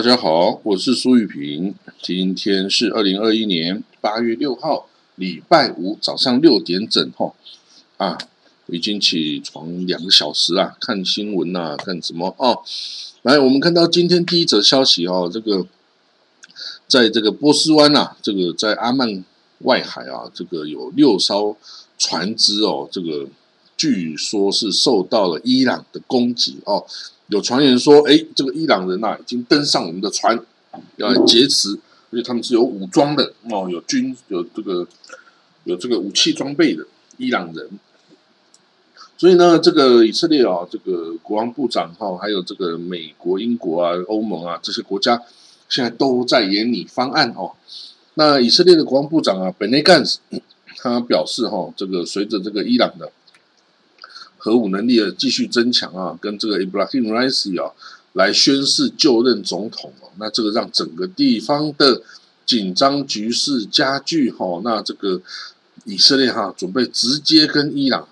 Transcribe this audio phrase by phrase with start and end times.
[0.00, 1.74] 大家好，我是苏玉平。
[2.00, 7.34] 今天是二零二一年八月六号，礼拜五早上六点整哈
[7.98, 8.16] 啊，
[8.68, 12.62] 已经起床两个小时啊，看新闻呐，看什么哦？
[13.20, 15.66] 来，我们看到今天第一则消息哦，这个
[16.88, 19.22] 在这个波斯湾呐，这个在阿曼
[19.58, 21.58] 外海啊，这个有六艘
[21.98, 23.28] 船只哦，这个
[23.76, 26.86] 据说是受到了伊朗的攻击哦。
[27.30, 30.36] 有传言说，哎，这个伊朗人呐，已经登上我们的船，
[30.96, 31.78] 要来劫持，
[32.10, 34.84] 而且他们是有武装的哦，有军有这个
[35.62, 36.84] 有这个武器装备的
[37.18, 37.70] 伊朗人。
[39.16, 45.22] 所以呢，这个以色列啊，这个国防部长哈，还有这个美国、英国啊、欧盟啊这些国家，
[45.68, 47.52] 现在都在研拟方案哦。
[48.14, 50.18] 那以色列的国防部长啊，本内干斯，
[50.78, 53.12] 他表示哈，这个随着这个伊朗的。
[54.42, 57.70] 核武能力的继续增强啊，跟这个 Ibrahim Raisi 啊
[58.14, 62.02] 来宣誓就任总统哦，那这个让整个地方的
[62.46, 65.20] 紧张局势加剧哈，那这个
[65.84, 68.08] 以色列哈准备直接跟伊朗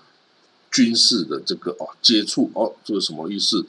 [0.71, 3.65] 军事的这个哦接触哦，这个什么意思？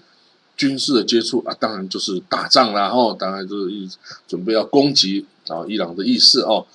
[0.56, 3.89] 军事的接触啊，当然就是打仗啦哦，当然就是意
[4.28, 6.67] 准备要攻击啊伊朗的意思哦。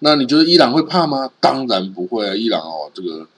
[0.00, 1.30] 那你觉得伊朗会怕吗？
[1.40, 3.28] 当然不会啊，伊朗哦这个。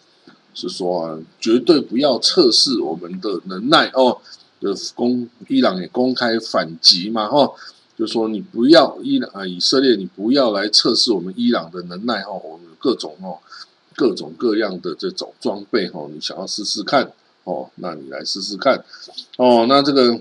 [0.54, 4.20] 是说啊，绝对不要测试我们的能耐哦。
[4.62, 7.50] 的公伊朗也公开反击嘛，哦，
[7.96, 12.38] 就说你不要伊朗啊，以色列你不要来测试我们伊朗的能耐哦。
[12.44, 13.38] 我们各种哦，
[13.96, 17.10] 各种各样的这种装备哦，你想要试试看
[17.44, 18.84] 哦，那你来试试看
[19.38, 19.64] 哦。
[19.66, 20.20] 那这个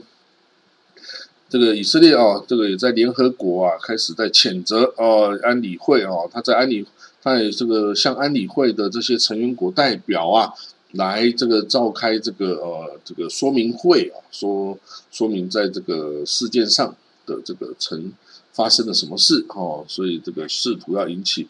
[1.50, 6.88] 这个以色列啊，这个也在联合国啊开始在谴责哦安理会哦，他在安理。
[7.30, 10.52] 在这个向安理会的这些成员国代表啊，
[10.94, 14.78] 来这个召开这个呃这个说明会啊，说
[15.12, 16.96] 说明在这个事件上
[17.28, 18.12] 的这个曾
[18.52, 21.48] 发生了什么事哦，所以这个试图要引起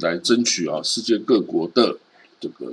[0.00, 1.96] 来争取啊世界各国的
[2.40, 2.72] 这个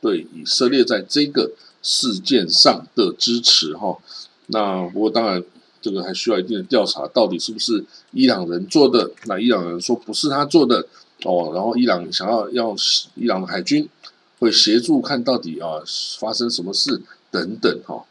[0.00, 3.98] 对以色列在这个事件上的支持哈。
[4.46, 5.44] 那不过当然
[5.82, 9.10] 这个还需要一定的调查，到底是不是伊朗人做的？
[9.26, 10.86] 那伊朗人说不是他做的。
[11.24, 12.74] 哦，然后伊朗想要要
[13.14, 13.88] 伊朗的海军
[14.38, 15.82] 会协助看到底啊
[16.18, 18.04] 发生什么事等等哈。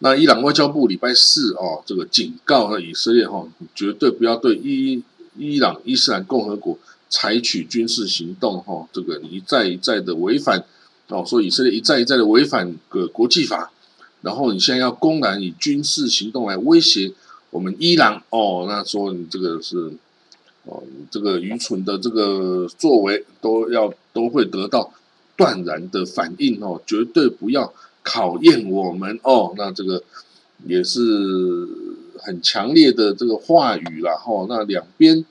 [0.00, 5.02] 那伊朗外交部礼拜四哦，这个警告了以色列哈，绝对不要对伊
[5.36, 6.76] 伊朗伊斯兰共和国
[7.08, 8.88] 采取军事行动哈。
[8.92, 10.64] 这个一再一再的违反
[11.08, 13.70] 哦，说以色列一再一再的违反个国际法，
[14.22, 17.12] 然后你现在要公然以军事行动来威胁
[17.50, 19.92] 我们伊朗哦，那说你这个是。
[20.64, 24.92] 哦，这个愚蠢的这个作为都要都会得到
[25.36, 29.52] 断然的反应哦，绝对不要考验我们哦。
[29.58, 30.02] 那这个
[30.66, 31.68] 也是
[32.18, 34.46] 很强烈的这个话语了哈。
[34.48, 35.24] 那两边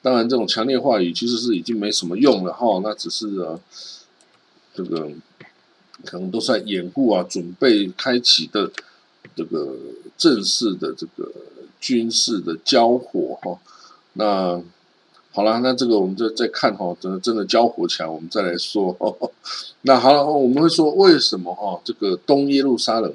[0.00, 2.80] 当然这种强烈话语其实是已经没什么用了哈。
[2.82, 3.60] 那只是啊，
[4.74, 5.10] 这个
[6.06, 8.72] 可能都在掩护啊，准备开启的
[9.36, 9.76] 这个
[10.16, 11.30] 正式的这个
[11.78, 13.58] 军事的交火哈。
[14.14, 14.60] 那
[15.32, 18.96] 好了，那这个我们再再看哈，真的真的交火起来，我们再来说。
[19.82, 23.14] 那好了，我们会说为什么哈，这个东耶路撒冷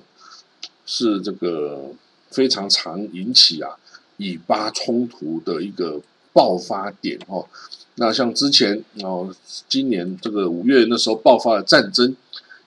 [0.86, 1.92] 是这个
[2.32, 3.72] 非常常引起啊
[4.16, 6.00] 以巴冲突的一个
[6.32, 7.46] 爆发点哈。
[7.96, 9.36] 那像之前哦，
[9.68, 12.16] 今年这个五月那时候爆发的战争，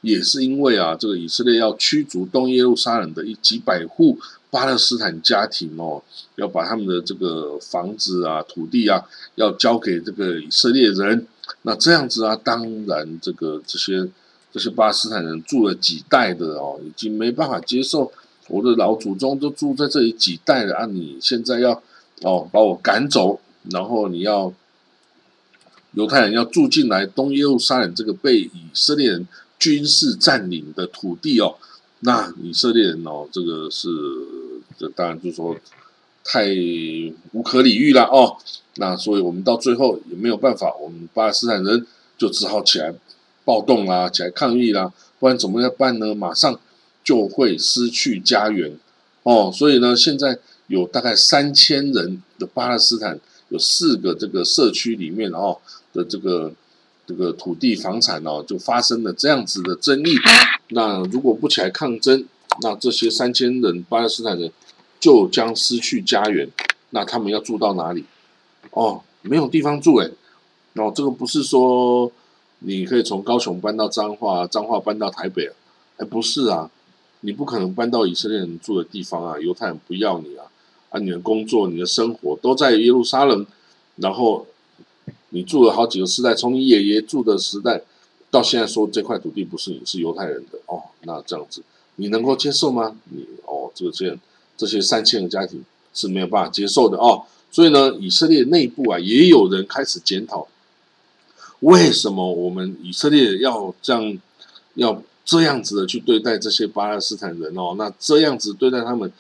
[0.02, 4.18] 也是因为啊，这个以色列要驱逐东耶路撒冷的一几百户。
[4.50, 6.02] 巴勒斯坦家庭哦，
[6.36, 9.04] 要把他们的这个房子啊、土地啊，
[9.34, 11.26] 要交给这个以色列人。
[11.62, 14.08] 那这样子啊，当然这个这些
[14.52, 18.10] 这些巴勒斯坦人住了几代的哦，已经没办法接受。
[18.48, 21.82] 我的老祖宗都住在这里几代了啊，你现在要
[22.22, 23.38] 哦把我赶走，
[23.70, 24.52] 然后你要
[25.92, 29.28] 犹太人要住进来东耶路撒冷这个被以色列人
[29.58, 31.56] 军事占领的土地哦。
[32.00, 33.88] 那以色列人哦，这个是
[34.78, 35.56] 这当然就是说
[36.24, 36.46] 太
[37.32, 38.36] 无可理喻了哦。
[38.76, 41.86] 那所以我们到最后也没有办法，我们巴勒斯坦人
[42.16, 42.94] 就只好起来
[43.44, 46.14] 暴动啦，起来抗议啦，不然怎么样办呢？
[46.14, 46.60] 马上
[47.02, 48.78] 就会失去家园
[49.24, 49.50] 哦。
[49.52, 53.18] 所以呢，现在有大概三千人的巴勒斯坦，
[53.48, 55.58] 有四个这个社区里面哦
[55.92, 56.52] 的这个。
[57.08, 60.14] 这个土地房产哦，就发生了这样子的争议。
[60.68, 62.22] 那如果不起来抗争，
[62.60, 64.52] 那这些三千人巴勒斯坦人
[65.00, 66.46] 就将失去家园。
[66.90, 68.04] 那他们要住到哪里？
[68.72, 70.10] 哦，没有地方住哎。
[70.74, 72.12] 哦，这个不是说
[72.58, 75.54] 你可以从高雄搬到彰化，彰化搬到台北啊？
[75.96, 76.70] 哎，不是啊，
[77.22, 80.44] 你不可能搬到以色列人住的地方啊，犹太人不要你啊。
[80.90, 83.46] 啊，你的工作、你的生活都在耶路撒冷，
[83.96, 84.46] 然后
[85.30, 87.82] 你住了好几个时代，从你爷爷住的时代
[88.30, 91.62] 到现在，说这块土地不是你是犹太人的哦，那这样子
[91.96, 92.96] 你能够接受吗？
[93.10, 94.18] 你哦，这个这样
[94.56, 100.48] 这些三千个家庭是没有办法接受的哦，所以呢，以色列内部啊，也有人开始检讨，
[101.60, 104.18] 为什么我们以色列要这样
[104.74, 107.74] 要这样子的去对待这些巴勒斯坦人哦？
[107.76, 109.12] 那这样子对待他们。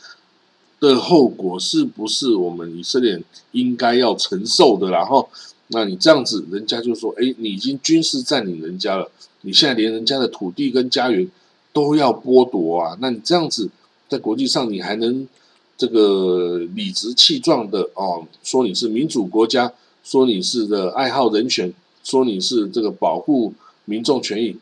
[0.80, 3.20] 的后果是不是我们以色列
[3.50, 4.88] 应该要承受的？
[4.92, 5.28] 然后，
[5.68, 9.10] 那你这样子，人家就说：“哎，你已经军事占领人家了，
[9.42, 11.30] 你现在连人家的土地跟家园
[11.72, 12.96] 都要剥夺啊！
[13.00, 13.68] 那你这样子，
[14.08, 15.28] 在国际上你还能
[15.76, 19.72] 这个理直气壮的哦，说你是民主国家，
[20.02, 21.72] 说你是的爱好人权，
[22.02, 23.52] 说你是这个保护
[23.84, 24.56] 民众权益，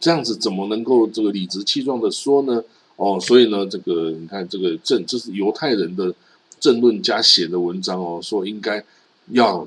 [0.00, 2.62] 这样子怎么能够这个理直气壮的说呢？”
[2.96, 6.14] 哦，所以呢，这个你看，这个政这是犹太人的
[6.60, 8.84] 政论家写的文章哦，说应该
[9.28, 9.66] 要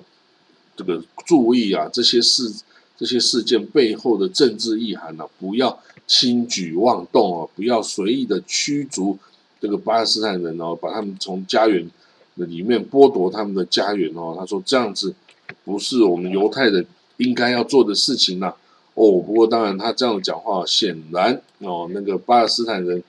[0.76, 2.52] 这个注意啊，这些事
[2.98, 9.18] 这些事件背后的政治意涵呢，不要轻举妄动哦，不要随意的驱逐
[9.60, 11.90] 这个巴勒斯坦人哦，把他们从家园
[12.36, 14.36] 里面剥夺他们的家园哦。
[14.38, 15.14] 他说这样子
[15.64, 16.86] 不是我们犹太人
[17.18, 18.54] 应该要做的事情呐。
[18.94, 23.04] 哦，不过当然，他这样讲话，显然哦，那个巴勒斯坦人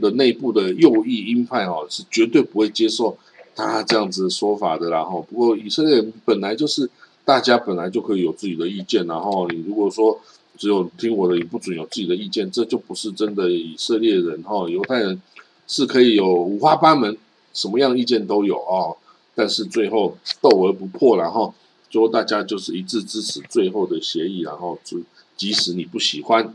[0.00, 3.16] 的内部的右翼鹰派哦，是绝对不会接受
[3.54, 4.90] 他这样子说法的。
[4.90, 6.88] 然后，不过以色列本来就是
[7.24, 9.06] 大家本来就可以有自己的意见。
[9.06, 10.18] 然后，你如果说
[10.58, 14.68] 只有听我的，你不准有自己的意见，这就不是真的以色列人哈。
[14.68, 15.20] 犹太人
[15.66, 17.16] 是可以有五花八门，
[17.52, 18.96] 什么样意见都有哦。
[19.34, 21.54] 但是最后斗而不破，然后
[21.88, 24.98] 最后大家就是一致支持最后的协议，然后就。
[25.36, 26.54] 即使你不喜欢，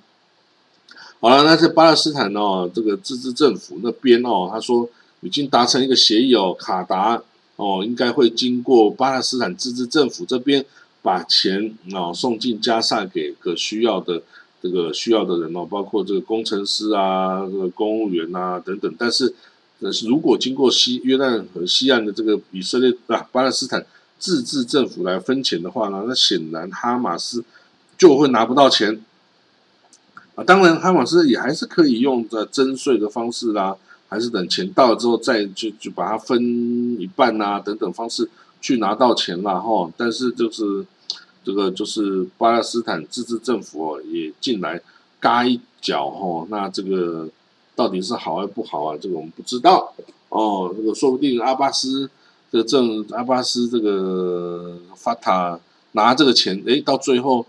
[1.20, 4.88] 好了，那在巴勒斯坦哦，这个自治政府那边哦，他说
[5.26, 7.22] 已经达成一个协议哦，卡达
[7.56, 10.64] 哦，应该会经过巴勒斯坦自治政府这边
[11.02, 14.22] 把钱哦送进加萨给个需要的
[14.62, 18.96] 这个需要的人哦，包括这个工程师啊、这个公务员啊等等。
[18.98, 19.34] 但是，
[19.82, 23.86] 但是如果经过西约旦和西岸的这个以色列啊巴勒斯坦
[24.20, 27.44] 自治政府来分钱的话呢，那显然哈马斯。
[27.98, 29.02] 就会拿不到钱
[30.36, 30.44] 啊！
[30.44, 33.78] 当然，哈马斯也还是可以用的征税的方式啦，
[34.16, 36.42] 还是等钱到了之后再就就把它分
[36.98, 38.30] 一半呐，等等方式
[38.62, 39.92] 去拿到钱了哈。
[39.98, 40.86] 但是就是
[41.44, 44.82] 这个就是巴勒斯坦自治政府也进来
[45.20, 46.48] 嘎一脚哈。
[46.50, 47.28] 那这个
[47.76, 48.98] 到底是好还不好啊？
[49.02, 49.94] 这个我们不知道
[50.30, 50.74] 哦。
[50.74, 52.10] 这个说不定阿巴斯
[52.50, 55.60] 这个政阿巴斯这个法塔
[55.92, 57.46] 拿这个钱，哎，到最后。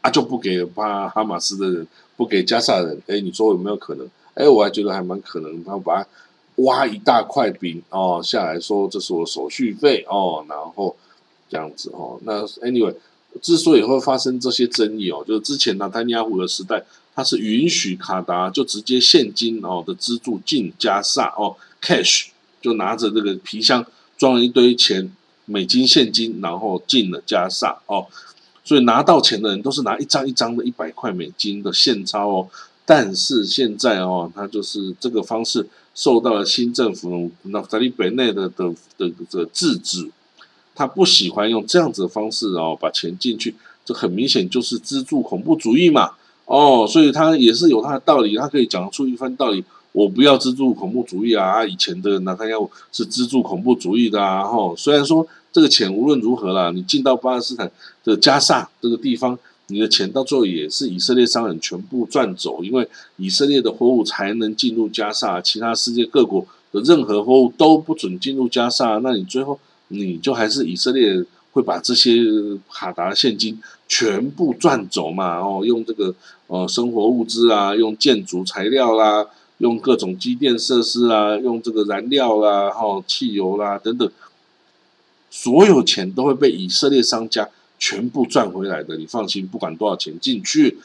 [0.00, 1.84] 啊，就不给巴哈马斯的人，
[2.16, 3.02] 不给加萨人。
[3.08, 4.08] 哎，你说有没有可能？
[4.38, 5.64] 哎，我还觉得还蛮可能。
[5.64, 6.06] 他把
[6.58, 10.96] 挖一大块饼哦下来说，这是我手续费哦，然后
[11.50, 12.18] 这样子哦。
[12.22, 12.94] 那 anyway，
[13.42, 16.84] 之所以会发生这些争议哦，就是之前纳丹亚胡的时代，
[17.16, 22.28] 他是允许卡达就直接现金哦的资助进加萨哦，cash
[22.62, 23.84] 就拿着这个皮箱
[24.16, 25.10] 装了一堆钱，
[25.46, 28.06] 美金现金，然后进了加萨哦。
[28.64, 32.48] 所以拿到钱的人都是拿一张一张的一百块美金的现钞哦，
[32.90, 40.08] 但是现在哦，他就是这个方式受到了新政府那在利北内的的的的制止，
[40.74, 43.54] 他不喜欢用这样子的方式哦把钱进去，
[43.84, 46.12] 这很明显就是资助恐怖主义嘛
[46.46, 55.28] 哦，所以他也是有他的道理，他可以讲出一番道理，我不要资助恐怖主义啊，以前的拿他要是资助恐怖主义的啊，吼，虽然说。
[55.50, 57.68] 这个钱无论如何啦，你进到巴勒斯坦
[58.04, 59.36] 的加萨这个地方，
[59.68, 68.98] 你的钱到最后也是以色列商人全部赚走，因为以色列的货物才能进入加沙，其他世界各国的任何货物都不准进入加沙。
[69.02, 69.58] 那你最后
[69.88, 72.22] 你就还是以色列会把这些
[72.70, 75.38] 卡达现金全部赚走嘛？
[75.38, 76.14] 哦，用这个
[76.46, 79.26] 呃生活物资啊，用建筑材料啦，
[79.58, 84.10] 用各种机电设施啊，用这个燃料啦，哈，汽油啦等等。
[85.30, 87.46] 所有钱都会被以色列商家
[87.78, 90.78] 全部赚回来的，你放心，不管多少钱进去。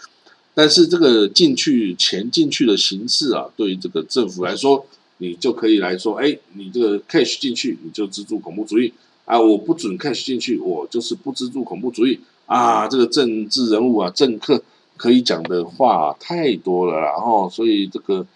[0.55, 4.85] 但是这个进去钱进去的形式啊，对于这个政府来说，
[5.17, 8.93] 你就可以来说，哎，你这个 cash 进去，你就资助恐怖主义
[9.25, 9.39] 啊！
[9.39, 12.87] 我不准 cash 进去，我就是不资助恐怖主义啊！
[12.87, 14.61] 这个政治人物啊，政客
[14.95, 18.27] 可以讲的话太多了，然后所以这个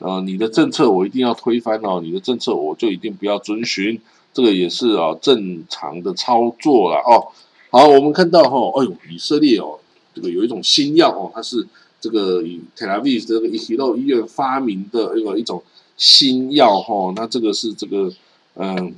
[0.00, 4.00] 呃，你的政策我一定要推翻哦，你的政策我就一定不要遵循，
[4.34, 7.30] 这个也是啊正常的操作了哦。
[7.70, 9.78] 好，我们看到哈，哎呦，以色列哦，
[10.14, 11.66] 这个有一种新药哦，它是
[12.00, 15.62] 这个以 Tel Aviv 这个伊希洛医院发明的一个一种
[15.96, 18.12] 新药哈，那这个是这个
[18.56, 18.94] 嗯，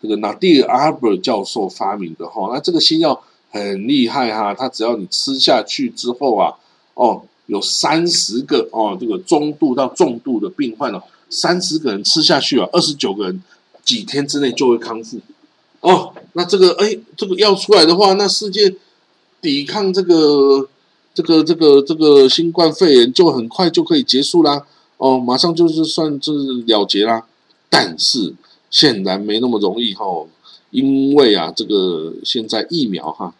[0.00, 6.54] 这个纳蒂尔阿伯教授发明的哈，那这个新药很厉害哈，它只要你吃下去之后啊，
[6.94, 7.22] 哦。
[7.46, 13.42] 有三十个哦，这个中度到重度的病患哦，三十个人吃下去啊，二十九个人
[13.84, 15.18] 几天之内就会康复
[15.82, 16.12] 哦。
[16.32, 18.74] 那这个哎，这个药出来的话，那世界
[19.42, 20.66] 抵抗这个
[21.14, 24.64] 这个这个这个新冠肺炎就很快就可以结束啦
[24.96, 27.26] 哦，马上就是算就是了结啦。
[27.68, 28.34] 但是
[28.70, 30.04] 显然没那么容易哈，
[30.70, 33.34] 因为啊，这个现在疫苗哈，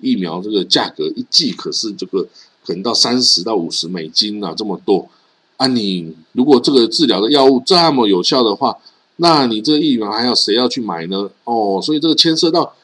[0.00, 2.28] 疫苗这个价格一剂可是这个。
[2.64, 5.08] 可能到三十到五十美金啊，这么多
[5.56, 5.66] 啊！
[5.66, 8.78] 你如果这个治疗的药物这么有效的话，
[9.16, 11.30] 那你这个疫苗还要谁要去买呢？
[11.44, 12.74] 哦，所以这个牵涉到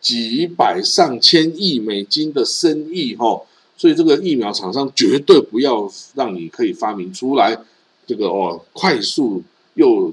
[0.00, 3.42] 几百上千亿美金的生意哈，
[3.76, 7.58] 所以这个疫苗厂商绝对不要让你可以发明出来
[8.06, 9.42] 这个哦快速
[9.74, 10.12] 又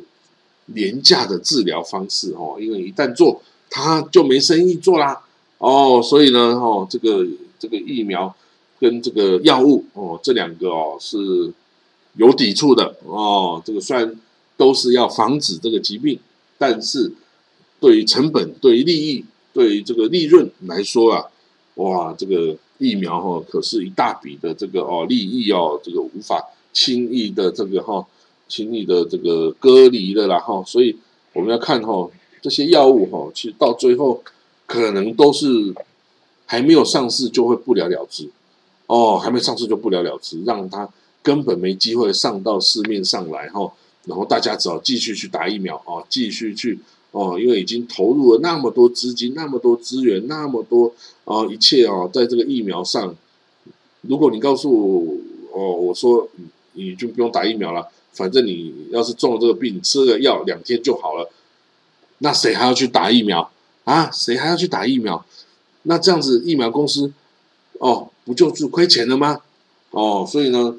[0.67, 5.21] 廉价的治疗方式哦，因为一旦做，他就没生意做啦
[5.57, 7.25] 哦，所以呢哦，这个
[7.59, 8.35] 这个疫苗。
[8.77, 11.17] 跟这个药物哦，这两个哦是
[12.17, 13.59] 有抵触的哦。
[13.65, 14.19] 这个虽然
[14.57, 16.19] 都是要防止这个疾病，
[16.57, 17.11] 但是
[17.79, 21.25] 对于成本、对于利益、对于这个利润来说啊，
[21.75, 26.43] 哇，这个疫苗哈可是一大笔的这个哦利益哦，这个无法
[26.73, 28.05] 轻易的这个哈
[28.47, 30.63] 轻易的这个割离的啦哈。
[30.65, 30.95] 所以
[31.33, 32.09] 我们要看哈
[32.41, 34.23] 这些药物哈，其实到最后
[34.65, 35.73] 可能都是
[36.45, 38.29] 还没有上市就会不了了之。
[38.87, 40.87] 哦，还没上市就不了了之，让它
[41.23, 43.73] 根本没机会上到市面上来哈。
[44.05, 46.79] 然后大家只好继续去打疫苗哦，继续去
[47.11, 50.93] 哦，因为已经投入了那么多资金、那么多资源、那么多
[51.25, 53.15] 啊一切哦，在这个疫苗上。
[54.01, 55.17] 如果你告诉我
[55.51, 56.27] 哦，我说
[56.73, 61.29] 你就不用打疫苗了，反正你要是中了这个病，吃个药两天就好了，
[62.19, 63.51] 那谁还要去打疫苗
[63.83, 64.09] 啊？
[64.11, 65.25] 谁还要去打疫苗？
[65.83, 67.11] 那这样子疫苗公司
[67.79, 68.09] 哦。
[68.25, 69.39] 不就是亏钱了吗？
[69.91, 70.75] 哦，所以呢，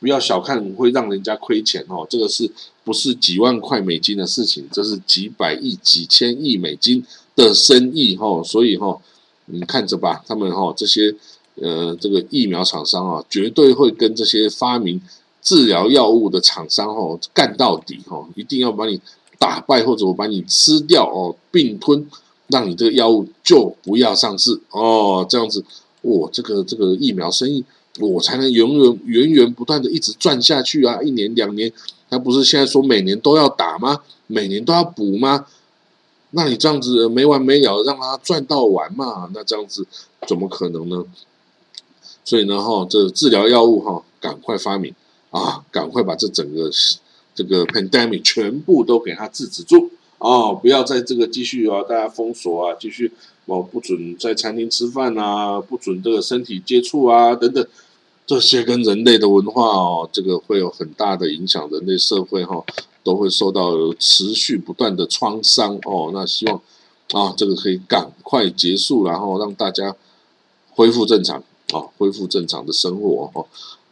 [0.00, 2.50] 不要小看会让人家亏钱哦，这个是
[2.82, 4.64] 不是几万块美金的事情？
[4.72, 7.04] 这是几百亿、几千亿美金
[7.36, 8.98] 的生意哦，所以哈，
[9.44, 11.14] 你看着吧，他们哈这些
[11.56, 15.00] 呃这个疫苗厂商啊，绝对会跟这些发明
[15.42, 18.98] 治疗药物的厂商哈干到底哈，一定要把你
[19.38, 22.08] 打败或者我把你吃掉哦，并吞，
[22.48, 25.64] 让你这个药物就不要上市哦，这样子。
[26.02, 27.62] 我这个这个疫苗生意，
[27.98, 31.02] 我才能源源源源不断的一直赚下去啊！
[31.02, 31.72] 一年两年，
[32.08, 34.00] 他不是现在说每年都要打吗？
[34.28, 35.46] 每年都要补吗？
[36.30, 39.28] 那你这样子没完没了，让他赚到完嘛？
[39.34, 39.84] 那这样子
[40.28, 41.04] 怎么可能呢？
[42.24, 44.94] 所以呢，哈，这治疗药物哈，赶快发明
[45.30, 46.70] 啊，赶快把这整个
[47.34, 50.52] 这个 pandemic 全部都给它制止住啊！
[50.52, 53.12] 不要在这个继续啊，大家封锁啊，继续。
[53.50, 57.66] 哦，不准在餐厅吃饭啊，不准这个身体接触啊，等等，
[58.24, 62.64] 这些跟人类的文化哦，这个会有很大的影响，人类社会哈
[63.02, 66.12] 都会受到持续不断的创伤哦。
[66.14, 66.62] 那希望
[67.10, 69.96] 啊，这个可以赶快结束，然后让大家
[70.70, 71.42] 恢复正常
[71.72, 73.44] 啊，恢复正常的生活哈。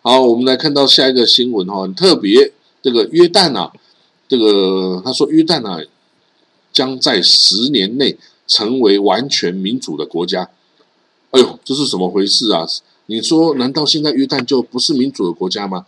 [0.03, 3.73] 好，我们来看到下一个新闻哈，很特别，这个约旦啊，
[4.29, 5.85] 这个他说约旦啊
[6.73, 8.17] 将在十年内。
[8.49, 10.50] 成为完全民主的国家，
[11.31, 12.67] 哎呦，这是什么回事啊？
[13.07, 15.87] 你说，难道现在约旦就不是民主的国家吗？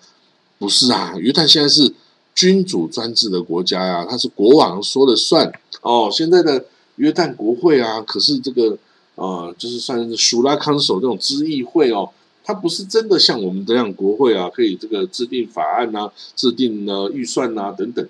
[0.59, 1.93] 不是啊，约旦现在是
[2.35, 5.50] 君主专制的国家呀，他是国王说了算
[5.81, 6.11] 哦。
[6.12, 8.76] 现在的约旦国会啊，可是这个
[9.14, 12.11] 呃，就是算是苏拉康首这种知议会哦，
[12.45, 18.07] 它不是真的像我们这样国会啊，可以这个制定法案呐，制定呢预算呐等等。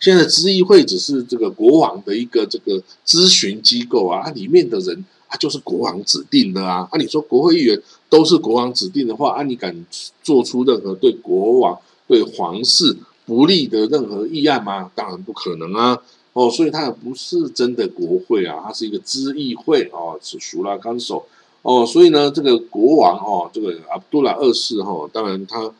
[0.00, 6.86] 现在咨议会只是这个国王的一个这个咨询机构啊，它里面的人啊就是国王指定的啊。
[6.90, 9.74] 啊，你说国会议员都是国王指定的话，啊，你敢
[10.22, 14.90] 做出任何对国王、对皇室不利的任何议案吗？
[14.94, 15.98] 当然不可能啊。
[16.34, 21.24] 哦，所以它也不是真的国会啊，它是一个咨议会哦，是熟拉纲手
[21.62, 21.86] 哦。
[21.86, 25.72] 所以呢，这个国王哦，这个阿卜杜拉二世哈，当然他。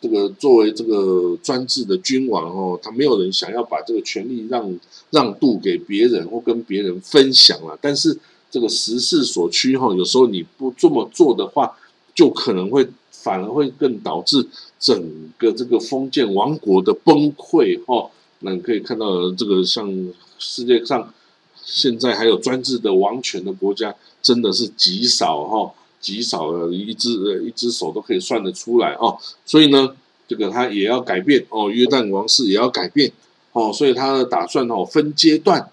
[0.00, 4.78] 这个作为这个专制的君王哦，他没有人想要把这个权力让
[5.10, 7.78] 让渡给别人或跟别人分享了。
[7.80, 8.18] 但是
[8.50, 11.76] 这个时势所趋哈，有时候你不这么做的话，
[12.14, 14.46] 就可能会反而会更导致
[14.78, 18.10] 整个这个封建王国的崩溃哈。
[18.40, 19.90] 那你可以看到这个像
[20.38, 21.12] 世界上
[21.62, 27.08] 现在还有专制的王权的国家，真的是极少哈，极少的一只
[27.46, 29.16] 一只手都可以算得出来哦。
[29.46, 29.96] 所以呢，
[30.28, 33.10] 这个他也要改变哦，约旦王室也要改变
[33.52, 35.70] 哦，所以他的打算哦，分阶段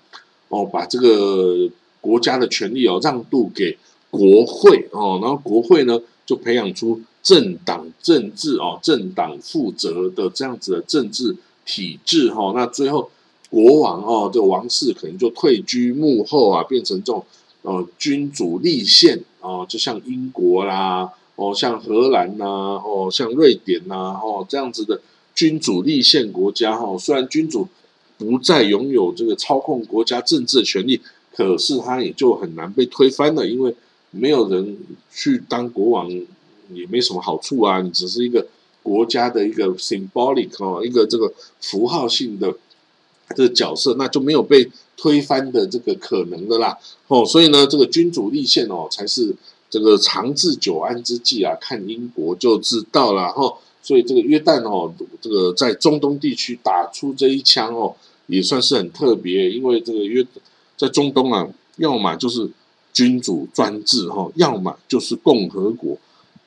[0.47, 1.69] 哦，把这个
[1.99, 3.77] 国家的权力哦让渡给。
[4.11, 11.33] 国会哦，然后国会呢就培养出政党政治哦，政党负责的这样子的政治
[11.65, 12.51] 体制哈。
[12.53, 13.09] 那最后
[13.49, 17.23] 国王哦，这王室可能就退居幕后啊，变成这种
[17.61, 25.01] 呃君主立宪啊，就像英国啦，哦像荷兰呐，哦像瑞典呐，哦这样子的
[25.35, 26.97] 君主立宪国家哈。
[26.97, 27.67] 虽然君主
[28.17, 31.01] 不再拥有这个操控国家政治的权利，
[31.35, 33.75] 可是他也就很难被推翻了，因为。
[34.13, 34.77] 没有人
[35.09, 36.11] 去当国王
[36.73, 37.79] 也没什么好处啊！
[37.79, 38.45] 你只是一个
[38.83, 41.31] 国家的一个 symbolic 哦，一个这个
[41.61, 42.53] 符号性的
[43.33, 46.77] 这个角色，那就没有被推翻的这个可能的啦。
[47.07, 49.35] 哦，所以呢，这个君主立宪哦，才是
[49.69, 51.55] 这个长治久安之计啊！
[51.59, 53.57] 看英国就知道了哈。
[53.81, 57.95] 所以这个约旦哦，这个在中东地区打出这一枪哦，
[58.27, 60.25] 也算是很特别，因为这个约
[60.77, 61.47] 在中东啊，
[61.77, 62.49] 要么就是。
[62.93, 65.97] 君主专制哈，要么就是共和国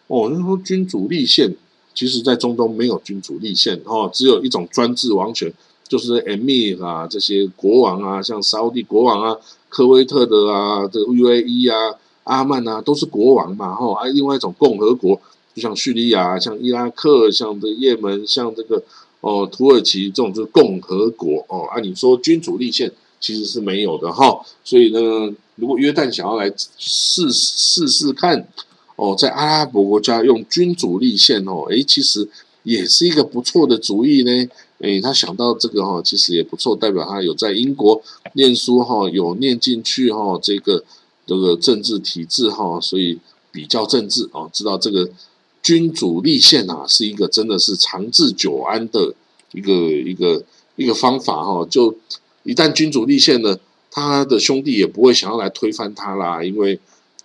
[0.09, 0.29] 哦。
[0.31, 1.51] 那说君主立宪，
[1.95, 5.51] 其实在中东没有君主立宪哦，只有一种专制王权，
[5.89, 9.37] 就是 Emir 啊这些国王啊，像沙地国王啊、
[9.69, 14.01] 科威特的啊、这个 UAE 啊、阿曼啊，都是国王嘛哈。
[14.01, 15.21] 啊，另外一种共和国，
[15.55, 18.83] 就像叙利亚、像伊拉克、像这也门、像这个
[19.21, 21.69] 哦土耳其这种就是共和国哦。
[21.73, 22.93] 按你说君主立宪。
[23.21, 28.47] 其实是没有的哈，所以呢，如果约旦想要来试试试看
[28.97, 32.29] 哦，在阿拉伯国家用君主立宪哦，诶，其实
[32.65, 34.49] 也是一个不错的主意呢。
[34.79, 40.85] 诶，他想到这个哈，其实也不错，代表他有在英国念书哈，有念进去哈，这个
[41.25, 43.19] 这个政治体制哈，所以
[43.53, 45.09] 比较政治哦，知道这个
[45.63, 49.15] 君主立宪啊，是一个真的是长治久安的
[49.53, 50.43] 一个一个
[50.77, 51.95] 一个方法哈，就。
[52.47, 53.59] 一旦君主立宪呢，
[53.91, 56.79] 他的兄弟也不会想要来推翻他啦，因为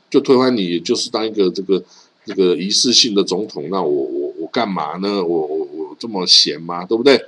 [0.09, 1.83] 就推翻你，就是当一个这个
[2.25, 4.18] 这个仪式性的总统，那我我
[4.51, 5.23] 干嘛呢？
[5.23, 6.85] 我我我这么闲吗？
[6.85, 7.25] 对不对？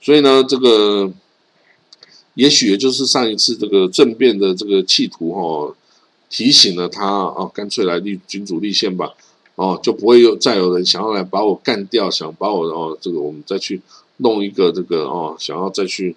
[0.00, 1.10] 所以呢，这个
[2.34, 5.74] 也许也就是上一次这个政变的这个企图哈，
[6.28, 9.14] 提醒了他啊，干脆来立君主立宪吧，
[9.54, 13.80] 哦，就不会有再有人想要来把我干掉，想把我哦，这个我们再去
[14.18, 16.14] 弄一个这个哦，想要再去。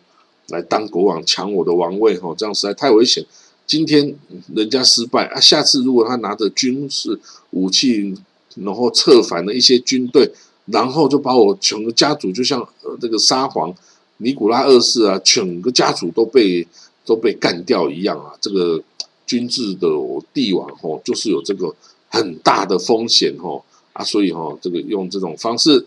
[0.49, 3.21] 来当国王抢我的王位哈，这样实在太危险。
[3.65, 4.15] 今天
[4.55, 8.15] 人家失败啊，下次如果他拿着军事武器，
[8.55, 10.31] 然后策反了一些军队，
[10.67, 13.73] 然后就把我整个家族，就像呃这个沙皇
[14.17, 16.67] 尼古拉二世啊，整个家族都被
[17.05, 18.33] 都被干掉一样啊。
[18.39, 18.81] 这个
[19.25, 19.87] 军制的
[20.33, 21.73] 帝王吼，就是有这个
[22.09, 25.85] 很大的风险吼啊，所以哈，这个用这种方式。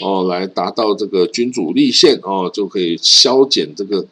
[0.00, 4.02] 哦，来达到这个君主立宪哦，就可以消减这个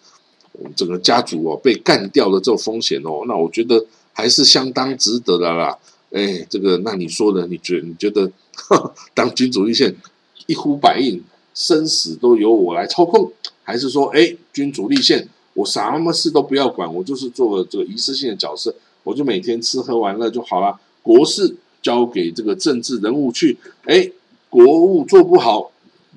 [0.76, 3.24] 整个家族哦被干掉的这种风险哦。
[3.26, 5.78] 那我觉得还是相当值得的啦。
[6.10, 7.46] 哎，这个那你说呢？
[7.48, 8.30] 你觉你觉得
[9.14, 9.96] 当君主立宪
[10.46, 11.22] 一呼百应，
[11.54, 13.30] 生死都由我来操控，
[13.62, 18.74] 还是说哎君主立宪我什么事都不要管，我就是做个这个仪式性的角色，
[19.04, 24.10] 我就每天吃喝玩乐就好了，国事交给这个政治人物去哎。
[24.52, 25.70] 国务做不好，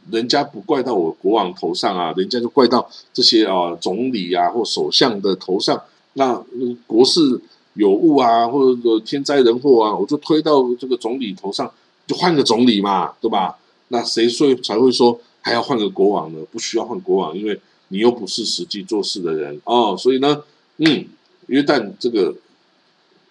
[0.09, 5.79] 人家不怪到我国王头上啊，人家就怪到这些啊总理啊或首相的头上。
[6.13, 6.43] 那
[6.87, 7.39] 国事
[7.75, 11.71] 有误啊，或者说天灾人祸啊，我就推到这个总理头上，
[12.07, 13.55] 就换个总理嘛，对吧？
[13.93, 16.39] 那谁说才会说还要换个国王呢？
[16.51, 19.95] 不需要换国王，因为你又不是实际做事的人哦。
[19.97, 20.43] 所以呢，
[20.77, 21.05] 嗯，
[21.47, 22.35] 约旦这个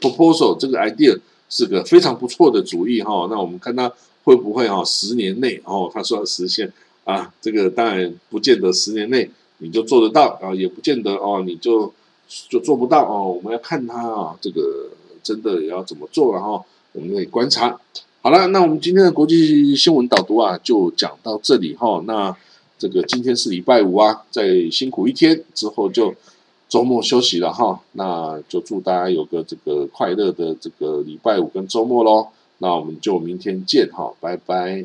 [0.00, 1.18] proposal 这个 idea
[1.50, 3.28] 是个非常不错的主意哈。
[3.30, 3.92] 那我们看他。
[4.24, 6.72] 会不会哈十年内哦，他说要实现
[7.02, 11.92] 啊，这个当然不见得十年内你就做得到啊，也不见得哦你就
[12.48, 13.32] 就做不到哦。
[13.32, 14.90] 我们要看他啊，这个
[15.24, 17.80] 真的要怎么做了哈，我们可以观察。
[18.24, 22.00] 好了，那我们今天的国际新闻导读啊，就讲到这里哈。
[22.06, 22.32] 那
[22.78, 26.14] 这个今天是礼拜五啊，再辛苦一天之后就
[26.68, 27.80] 周末休息了哈。
[27.94, 32.28] 那就祝大家有个这个快乐的这个礼拜五跟周末喽。
[32.58, 34.84] 那我们就明天见哈，拜拜。